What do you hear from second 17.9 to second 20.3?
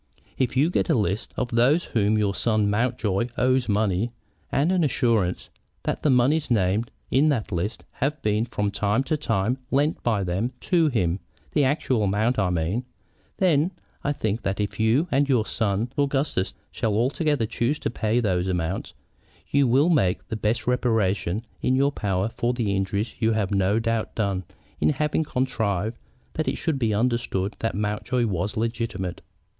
pay those amounts, you will make